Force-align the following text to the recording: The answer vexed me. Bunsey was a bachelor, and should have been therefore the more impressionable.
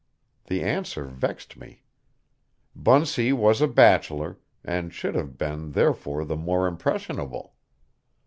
The 0.45 0.63
answer 0.63 1.03
vexed 1.05 1.57
me. 1.57 1.83
Bunsey 2.75 3.31
was 3.33 3.61
a 3.61 3.67
bachelor, 3.67 4.39
and 4.65 4.91
should 4.91 5.13
have 5.13 5.37
been 5.37 5.73
therefore 5.73 6.25
the 6.25 6.35
more 6.35 6.65
impressionable. 6.65 7.53